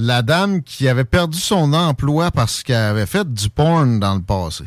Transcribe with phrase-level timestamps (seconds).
[0.00, 4.20] la dame qui avait perdu son emploi parce qu'elle avait fait du porn dans le
[4.22, 4.62] passé?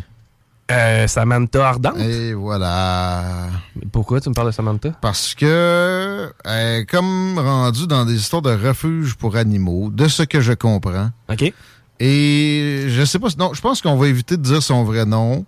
[0.70, 2.00] Euh, Samantha Ardente?
[2.00, 3.48] Et voilà.
[3.94, 4.90] Pourquoi tu me parles de Samantha?
[5.02, 10.24] Parce que elle est comme rendue dans des histoires de refuge pour animaux, de ce
[10.24, 11.12] que je comprends.
[11.30, 11.54] OK.
[12.02, 15.46] Et je sais pas, non, je pense qu'on va éviter de dire son vrai nom,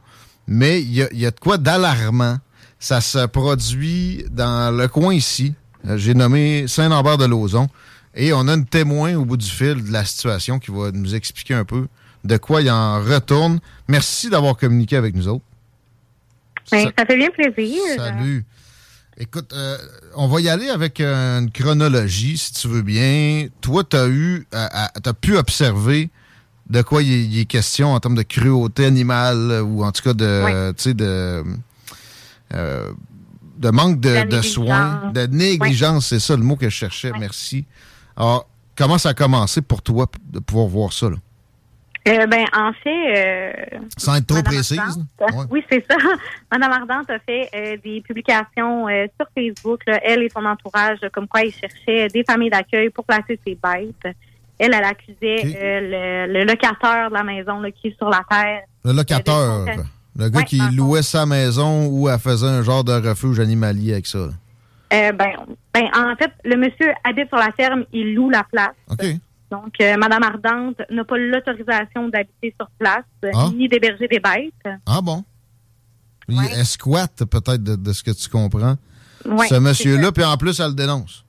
[0.48, 2.38] mais il y y a de quoi d'alarmant.
[2.80, 5.56] Ça se produit dans le coin ici.
[5.96, 7.68] J'ai nommé Saint-Lambert-de-Lauzon.
[8.16, 11.16] Et on a une témoin au bout du fil de la situation qui va nous
[11.16, 11.88] expliquer un peu
[12.24, 13.60] de quoi il en retourne.
[13.88, 15.44] Merci d'avoir communiqué avec nous autres.
[16.72, 17.80] Ben, Ça- ça fait bien plaisir.
[17.98, 18.46] Salut.
[19.18, 19.78] Écoute, euh,
[20.16, 23.48] on va y aller avec une chronologie, si tu veux bien.
[23.62, 26.10] Toi, tu as eu, as pu observer
[26.70, 30.44] de quoi il est question en termes de cruauté animale ou en tout cas de,
[30.44, 30.74] Ouais.
[30.76, 31.44] tu sais, de,
[32.54, 32.92] euh,
[33.58, 37.12] de manque de, soins, de négligence, c'est ça le mot que je cherchais.
[37.20, 37.66] Merci.
[38.18, 41.10] Alors, comment ça a commencé pour toi de pouvoir voir ça?
[41.10, 41.16] Là?
[42.06, 43.54] Euh, ben, en fait, euh,
[43.98, 44.78] Sans être trop précise.
[44.78, 45.26] Ardente, là?
[45.38, 45.46] Ouais.
[45.52, 45.96] Oui, c'est ça.
[46.52, 51.00] Madame Ardente a fait euh, des publications euh, sur Facebook, là, elle et son entourage,
[51.14, 54.16] comme quoi ils cherchaient des familles d'accueil pour placer ses bêtes.
[54.60, 58.64] Elle, elle accusait le, le locataire de la maison là, qui est sur la terre.
[58.84, 59.66] Le locateur,
[60.18, 60.70] le gars Ouais, qui fond.
[60.76, 64.20] louait sa maison ou elle faisait un genre de refuge animalier avec ça.
[64.20, 64.34] là.
[64.94, 65.32] Euh, ben,
[65.74, 68.76] ben, en fait, le monsieur habite sur la ferme, il loue la place.
[69.50, 73.50] Donc, euh, Madame Ardente n'a pas l'autorisation d'habiter sur place, Ah.
[73.56, 74.74] ni d'héberger des bêtes.
[74.86, 75.24] Ah bon?
[76.28, 76.46] Il Ouais.
[77.30, 78.76] peut-être de, de ce que tu comprends.
[79.26, 81.24] Ouais, ce monsieur-là, puis en plus, elle le dénonce.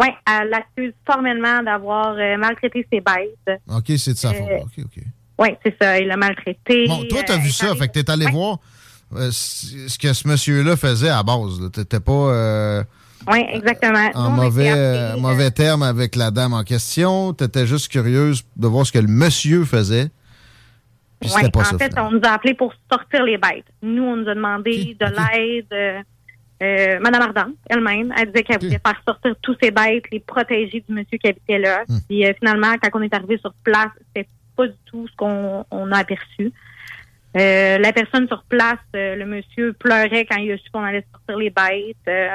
[0.00, 3.60] Oui, elle l'accuse formellement d'avoir euh, maltraité ses bêtes.
[3.68, 4.66] OK, c'est de sa Euh, faute.
[4.78, 5.02] OK, OK.
[5.38, 6.86] Oui, c'est ça, il l'a maltraité.
[6.86, 8.30] Bon, toi, t'as vu ça, fait que t'es allé Ouais.
[8.32, 8.58] voir
[9.14, 11.70] euh, ce que ce monsieur-là faisait à base.
[11.72, 12.82] T'étais pas euh,
[13.30, 14.10] Oui, exactement.
[14.14, 17.32] en Nous, mauvais, euh, mauvais terme avec la dame en question.
[17.32, 20.08] T'étais juste curieuse de voir ce que le monsieur faisait.
[21.20, 21.78] Puis Ouais, c'était pas en ça.
[21.78, 22.08] fait, finalement.
[22.10, 23.64] on nous a appelés pour sortir les bêtes.
[23.82, 26.04] Nous, on nous a demandé de l'aide.
[26.62, 30.84] euh, Madame Ardente, elle-même, elle disait qu'elle voulait faire sortir tous ces bêtes, les protéger
[30.86, 31.84] du monsieur qui habitait là.
[31.88, 31.98] Hmm.
[32.08, 35.64] Puis euh, finalement, quand on est arrivé sur place, c'était pas du tout ce qu'on
[35.70, 36.52] on a aperçu.
[37.36, 41.04] Euh, la personne sur place, euh, le monsieur pleurait quand il a su qu'on allait
[41.12, 41.96] sortir les bêtes.
[42.08, 42.28] Euh,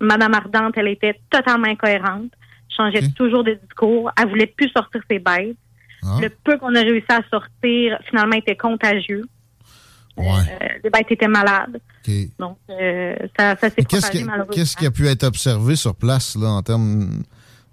[0.00, 2.30] Madame Ardente, elle était totalement incohérente,
[2.68, 4.10] changeait toujours de discours.
[4.20, 5.56] Elle voulait plus sortir ses bêtes.
[6.02, 9.24] Ah, Le peu qu'on a réussi à sortir, finalement, était contagieux.
[10.18, 10.78] ouais.
[10.82, 11.80] Les bêtes étaient malades.
[12.38, 14.52] Donc, euh, ça, ça s'est propagé qui, malheureusement.
[14.54, 17.22] qu'est-ce qui a pu être observé sur place là, en termes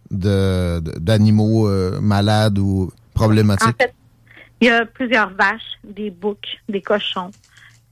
[0.10, 1.68] d'animaux
[2.02, 3.76] malades ou En problématiques?
[3.82, 3.94] fait,
[4.62, 7.32] Il y a plusieurs vaches, des boucs, des cochons.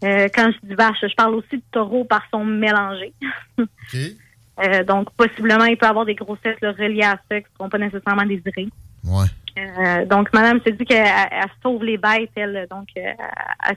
[0.04, 3.12] Euh, quand je dis vache, je parle aussi de taureaux par son mélangé.
[3.58, 3.68] OK.
[3.96, 7.70] Euh, donc, possiblement, il peut avoir des grossesses là, reliées à ça qui ne seront
[7.70, 8.70] pas nécessairement désirées.
[9.04, 9.26] Ouais.
[9.58, 12.68] Euh, donc, madame se dit qu'elle elle sauve les bêtes, elle.
[12.70, 13.16] Donc, elle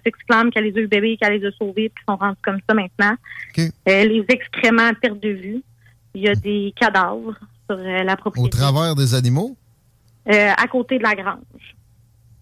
[0.05, 2.75] s'exclame qu'elle les a eu bébés, qu'elle les a sauvés, puis sont rendus comme ça
[2.75, 3.15] maintenant.
[3.87, 5.62] Les excréments à perte de vue.
[6.15, 7.35] Il y a des cadavres
[7.69, 8.59] sur la Au propriété.
[8.59, 9.56] travers des animaux?
[10.27, 11.75] À côté de la grange.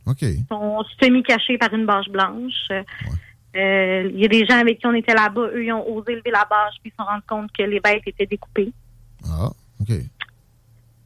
[0.07, 0.23] OK.
[0.23, 2.53] Ils sont semi-cachés par une bâche blanche.
[2.71, 2.83] Euh,
[3.57, 5.49] euh, Il y a des gens avec qui on était là-bas.
[5.55, 7.81] Eux, ils ont osé lever la bâche, puis ils se sont rendus compte que les
[7.81, 8.73] bêtes étaient découpées.
[9.29, 9.51] Ah,
[9.81, 9.97] OK.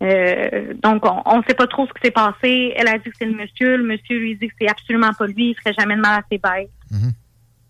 [0.03, 2.73] Euh, donc, on ne sait pas trop ce qui s'est passé.
[2.77, 3.77] Elle a dit que c'est le monsieur.
[3.77, 5.51] Le monsieur lui dit que c'est absolument pas lui.
[5.51, 6.71] Il ferait jamais de mal à ses bêtes.
[6.91, 7.13] Mhm.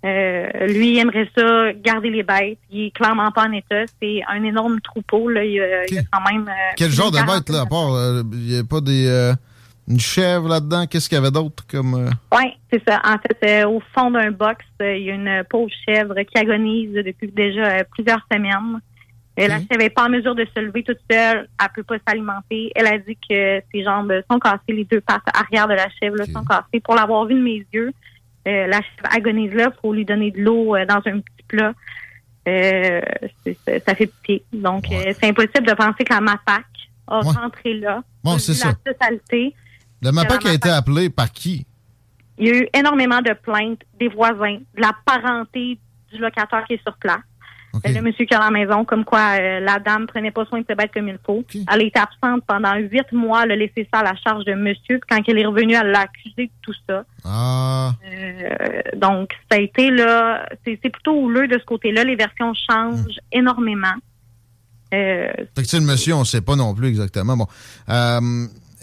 [0.06, 2.58] Euh, lui, il aimerait ça, garder les bêtes.
[2.70, 3.84] Il est clairement pas en état.
[4.02, 5.28] C'est un énorme troupeau.
[5.28, 5.44] Là.
[5.44, 6.46] Il, y a, il y a quand même.
[6.48, 7.88] euh, Quel genre de une bête, là, à part,
[8.32, 9.32] il n'y a pas des.
[9.88, 10.86] Une chèvre là-dedans?
[10.86, 11.94] Qu'est-ce qu'il y avait d'autre comme.
[11.94, 13.00] euh, Oui, c'est ça.
[13.04, 16.38] En fait, euh, au fond d'un box, euh, il y a une pauvre chèvre qui
[16.38, 18.80] agonise depuis déjà plusieurs semaines.
[19.38, 21.48] Euh, La chèvre n'est pas en mesure de se lever toute seule.
[21.60, 22.70] Elle peut pas s'alimenter.
[22.74, 26.16] Elle a dit que ses jambes sont cassées, les deux pattes arrière de la chèvre
[26.16, 26.80] là, sont cassées.
[26.82, 27.92] Pour l'avoir vu de mes yeux,
[28.46, 29.70] la chèvre agonise là.
[29.76, 31.72] Il faut lui donner de l'eau dans un petit plat.
[32.46, 34.44] Ça fait pitié.
[34.52, 35.14] Donc, Ouais.
[35.18, 36.64] c'est impossible de penser que la MAPAC
[37.08, 37.32] a Ouais.
[37.34, 38.02] rentré là.
[38.22, 38.68] Bon, c'est ça.
[38.84, 39.54] La totalité.
[40.04, 41.64] Le MAPAC a été appelé par qui?
[42.36, 45.78] Il y a eu énormément de plaintes des voisins, de la parenté
[46.12, 47.20] du locataire qui est sur place.
[47.74, 50.44] Euh, Le monsieur qui est à la maison, comme quoi euh, la dame prenait pas
[50.44, 51.42] soin de ses bêtes comme il faut.
[51.72, 54.98] Elle été absente pendant huit mois, elle a laissé ça à la charge de monsieur.
[55.00, 57.04] Puis quand elle est revenue, elle l'a accusé de tout ça.
[57.24, 62.04] Ah, Euh, donc, ça a été là, c'est plutôt houleux de ce côté-là.
[62.04, 63.94] Les versions changent énormément.
[64.92, 67.36] Euh, fait que, le monsieur, on ne sait pas non plus exactement.
[67.36, 67.46] Bon.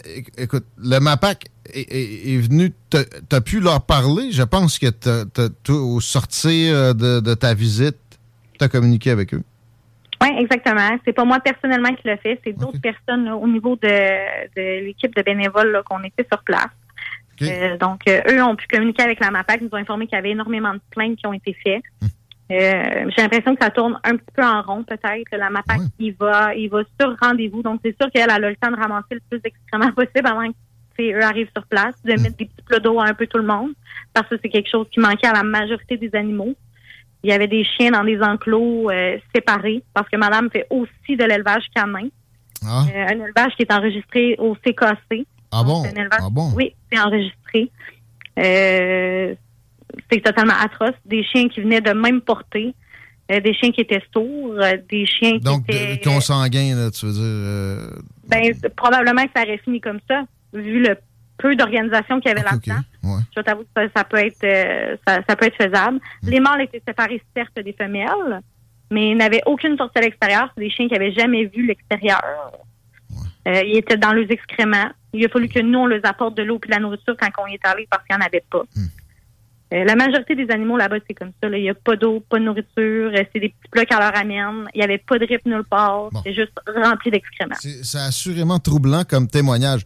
[0.06, 2.72] Euh, éc- écoute, le MAPAC est, est- est venu.
[2.90, 4.30] t'as- T'as pu leur parler?
[4.32, 7.96] Je pense que t'as- t'as- au sortir de, de ta visite,
[8.58, 9.42] tu as communiqué avec eux.
[10.20, 10.96] Oui, exactement.
[11.04, 13.88] C'est pas moi personnellement qui l'a fait, c'est d'autres personnes là, au niveau de,
[14.56, 16.68] de l'équipe de bénévoles qu'on était sur place.
[17.42, 20.18] Euh, donc, euh, eux ont pu communiquer avec la MAPAC, nous ont informé qu'il y
[20.18, 21.82] avait énormément de plaintes qui ont été faites.
[22.00, 22.06] Hmm.
[22.52, 25.36] Euh, J'ai l'impression que ça tourne un petit peu en rond, peut-être.
[25.36, 25.86] La MAPAC, Ouais.
[25.98, 27.62] il va il va sur rendez-vous.
[27.62, 30.50] Donc, c'est sûr qu'elle elle a le temps de ramasser le plus d'excréments possible avant
[30.98, 33.38] que eux arrivent sur place, de mettre des petits plats d'eau à un peu tout
[33.38, 33.70] le monde,
[34.12, 36.54] parce que c'est quelque chose qui manquait à la majorité des animaux.
[37.24, 41.16] Il y avait des chiens dans des enclos euh, séparés, parce que madame fait aussi
[41.16, 42.08] de l'élevage canin.
[42.66, 45.26] Ah, Euh, un élevage qui est enregistré au CKC.
[45.52, 45.82] ah bon?
[45.84, 46.50] C'est un élevage- Ah bon?
[46.54, 47.70] Oui, c'est enregistré.
[48.38, 49.34] Euh,
[50.10, 50.94] c'est totalement atroce.
[51.04, 52.74] Des chiens qui venaient de même portée,
[53.30, 55.96] euh, des chiens qui étaient sourds, euh, des chiens qui Donc, étaient...
[55.96, 57.22] de- consanguin, là, tu veux dire.
[57.22, 57.90] euh,
[58.28, 60.22] ben, probablement que ça aurait fini comme ça,
[60.52, 60.96] vu le
[61.38, 62.80] peu d'organisation qu'il y avait là-dedans.
[63.02, 63.20] Ouais.
[63.36, 65.98] Je t'avoue que ça, ça peut être euh, ça, ça peut être faisable.
[66.22, 66.28] Mm.
[66.28, 68.40] Les mâles étaient séparés certes des femelles,
[68.92, 70.50] mais ils n'avaient aucune sortie à l'extérieur.
[70.54, 72.20] C'est des chiens qui n'avaient jamais vu l'extérieur.
[73.48, 74.90] Euh, ils étaient dans leurs excréments.
[75.12, 77.28] Il a fallu que nous, on les apporte de l'eau et de la nourriture quand
[77.42, 78.62] on y est allé parce qu'il n'y en avait pas.
[78.76, 78.86] Mm.
[79.72, 81.48] Euh, la majorité des animaux là-bas, c'est comme ça.
[81.48, 81.56] là.
[81.56, 83.10] Il n'y a pas d'eau, pas de nourriture.
[83.14, 84.68] euh, c'est des petits plats qu'on leur amène.
[84.74, 86.10] Il n'y avait pas de rip nulle part.
[86.10, 86.20] Bon.
[86.24, 87.54] C'est juste rempli d'excréments.
[87.60, 89.82] C'est assurément troublant comme témoignage.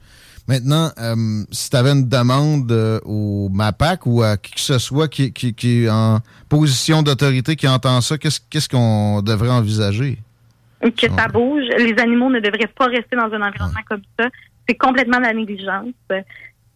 [0.49, 4.79] Maintenant, euh, si tu avais une demande euh, au MAPAC ou à qui que ce
[4.79, 6.19] soit qui, qui, qui est en
[6.49, 10.19] position d'autorité qui entend ça, qu'est-ce qu'est-ce qu'on devrait envisager?
[10.83, 11.65] que ça bouge.
[11.79, 14.29] Les animaux ne devraient pas rester dans un environnement comme ça.
[14.69, 15.89] C'est complètement de la négligence.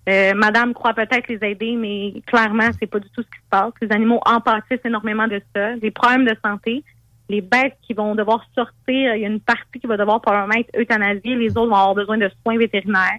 [0.08, 3.48] Euh, Madame croit peut-être les aider, mais clairement, c'est pas du tout ce qui se
[3.50, 3.72] passe.
[3.82, 5.76] Les animaux en pâtissent énormément de ça.
[5.76, 6.82] Des problèmes de santé.
[7.28, 10.58] Les bêtes qui vont devoir sortir, il y a une partie qui va devoir probablement
[10.58, 11.36] être euthanasiée.
[11.36, 13.18] Les autres vont avoir besoin de soins vétérinaires.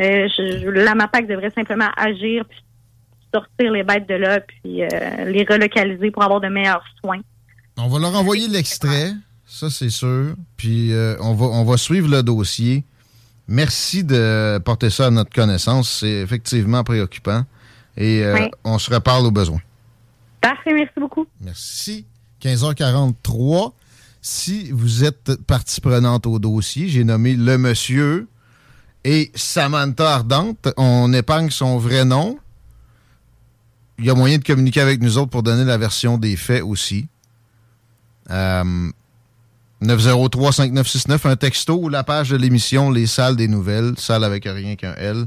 [0.00, 0.28] Euh,
[0.72, 2.58] la MAPAC devrait simplement agir, puis
[3.32, 4.88] sortir les bêtes de là, puis euh,
[5.26, 7.20] les relocaliser pour avoir de meilleurs soins.
[7.76, 9.12] On va leur envoyer l'extrait,
[9.46, 10.34] ça c'est sûr.
[10.56, 12.84] Puis euh, on, va, on va suivre le dossier.
[13.48, 15.98] Merci de porter ça à notre connaissance.
[16.00, 17.44] C'est effectivement préoccupant.
[17.96, 18.50] Et euh, Oui.
[18.64, 19.60] on se reparle au besoin.
[20.40, 21.26] Parfait, merci beaucoup.
[21.40, 22.06] Merci.
[22.42, 23.72] 15h43.
[24.22, 28.26] Si vous êtes partie prenante au dossier, j'ai nommé le monsieur
[29.04, 30.68] et Samantha Ardente.
[30.78, 32.38] On épargne son vrai nom.
[33.98, 36.62] Il y a moyen de communiquer avec nous autres pour donner la version des faits
[36.62, 37.06] aussi.
[38.30, 38.90] Euh,
[39.84, 44.76] 903-5969, un texto ou la page de l'émission Les Salles des Nouvelles, salle avec rien
[44.76, 45.26] qu'un L.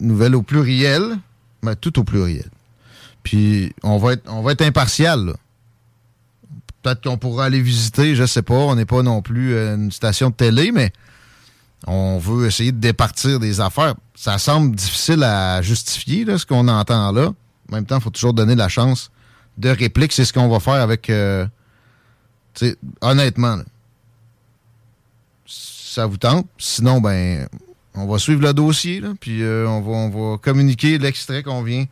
[0.00, 1.18] Nouvelles au pluriel,
[1.62, 2.48] mais tout au pluriel.
[3.22, 5.34] Puis on va être, on va être impartial.
[6.82, 8.54] Peut-être qu'on pourra aller visiter, je sais pas.
[8.54, 10.92] On n'est pas non plus euh, une station de télé, mais
[11.86, 13.94] on veut essayer de départir des affaires.
[14.14, 17.26] Ça semble difficile à justifier, ce qu'on entend là.
[17.70, 19.10] En même temps, il faut toujours donner la chance
[19.58, 20.12] de réplique.
[20.12, 21.10] C'est ce qu'on va faire avec...
[21.10, 21.46] Euh,
[23.00, 23.64] honnêtement, là.
[25.46, 26.46] ça vous tente?
[26.58, 27.48] Sinon, ben,
[27.94, 31.62] on va suivre le dossier, là, puis euh, on, va, on va communiquer l'extrait qu'on
[31.62, 31.84] vient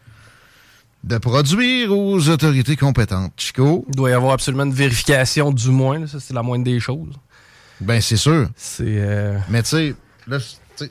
[1.04, 3.32] de produire aux autorités compétentes.
[3.36, 3.84] Chico?
[3.88, 5.98] Il doit y avoir absolument une vérification, du moins.
[6.00, 6.06] là.
[6.06, 7.14] Ça, c'est la moindre des choses.
[7.80, 8.48] Ben, c'est sûr.
[8.56, 8.84] C'est.
[8.86, 9.94] euh, Mais tu sais,
[10.26, 10.38] là,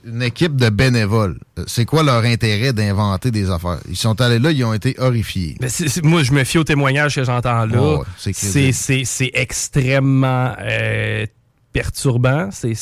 [0.03, 3.79] une équipe de bénévoles, euh, c'est quoi leur intérêt d'inventer des affaires?
[3.89, 5.58] Ils sont allés là, ils ont été horrifiés.
[5.60, 5.70] Ben,
[6.03, 8.01] moi, je me fie aux témoignages que j'entends là.
[8.17, 11.25] C'est extrêmement euh,
[11.74, 12.50] perturbant.
[12.51, 12.75] C'est,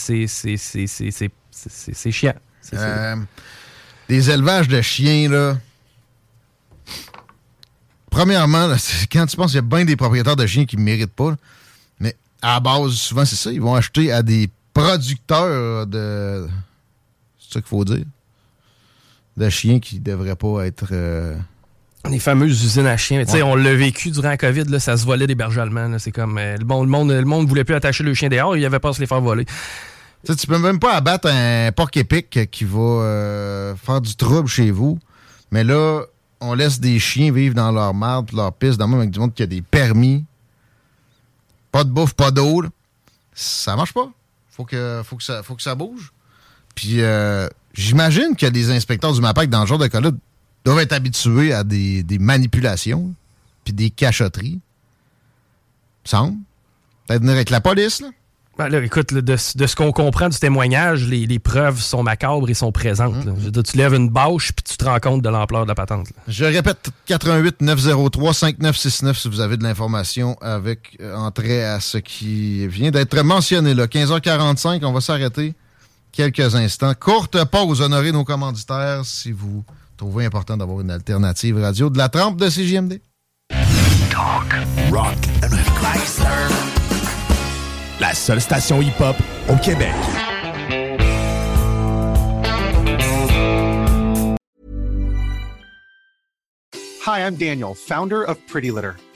[2.12, 2.34] chiant.
[2.74, 3.16] Euh,
[4.10, 5.58] des élevages de chiens, là.
[8.10, 8.78] Premièrement, là,
[9.12, 11.32] quand tu penses qu'il y a bien des propriétaires de chiens qui ne méritent pas,
[11.32, 11.38] là,
[12.00, 13.52] mais à la base, souvent, c'est ça.
[13.52, 16.48] Ils vont acheter à des producteurs de.
[17.56, 18.04] Ça qu'il faut dire.
[19.38, 20.88] De chiens qui ne devraient pas être.
[20.92, 21.36] euh,
[22.10, 23.24] Les fameuses usines à chiens.
[23.26, 23.42] Ouais.
[23.44, 25.98] on l'a vécu durant la COVID, là, ça se volait des berges allemands.
[26.00, 28.56] C'est comme euh, le, monde, le, monde, le monde voulait plus attacher le chien dehors,
[28.58, 29.46] il avait pas à se les faire voler.
[29.46, 29.54] Tu
[30.32, 34.48] sais, tu peux même pas abattre un porc épic qui va euh, faire du trouble
[34.48, 35.00] chez vous.
[35.52, 36.02] Mais là,
[36.42, 39.20] on laisse des chiens vivre dans leur marde, leur piste, dans le même avec du
[39.20, 40.26] monde qui a des permis.
[41.72, 42.64] Pas de bouffe, pas d'eau.
[43.34, 44.10] Ça marche pas.
[44.50, 46.12] Faut que, faut que, ça, faut que ça bouge.
[46.75, 50.12] Puis euh, j'imagine que les inspecteurs du MAPAC, dans ce genre de cas-là,
[50.63, 53.13] doivent être habitués à des, des manipulations
[53.63, 54.60] puis des cachotteries.
[56.03, 56.38] Semble.
[57.08, 58.10] Peut-être venir avec la police, là.
[58.58, 62.03] Ben là, écoute, là, de, de ce qu'on comprend du témoignage, les, les preuves sont
[62.03, 63.25] macabres et sont présentes.
[63.25, 63.34] là.
[63.36, 65.75] Veux dire, tu lèves une bâche puis tu te rends compte de l'ampleur de la
[65.75, 66.08] patente.
[66.12, 66.15] là.
[66.29, 71.98] Je répète, 88 903 5969 si vous avez de l'information avec euh, entrée à ce
[71.98, 73.88] qui vient d'être mentionné là.
[73.88, 75.53] 15h45, on va s'arrêter
[76.16, 76.94] quelques instants.
[77.00, 79.64] Courte pause, honorer nos commanditaires si vous
[79.98, 83.02] trouvez important d'avoir une alternative radio de la trempe de CJMD.
[84.92, 86.50] Rock and Chrysler.
[88.00, 89.16] La seule station hip-hop
[89.50, 89.94] au Québec.
[97.06, 98.96] Hi, I'm Daniel, founder of Pretty Litter.